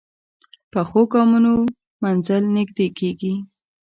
پخو 0.71 1.01
ګامونو 1.11 1.53
منزل 2.03 2.43
نږدې 2.57 2.87
کېږي 2.99 3.33